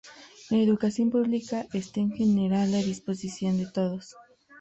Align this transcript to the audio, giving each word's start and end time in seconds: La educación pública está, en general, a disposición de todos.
La 0.49 0.57
educación 0.57 1.11
pública 1.11 1.67
está, 1.73 1.99
en 1.99 2.09
general, 2.11 2.73
a 2.73 2.79
disposición 2.81 3.59
de 3.59 3.67
todos. 3.69 4.15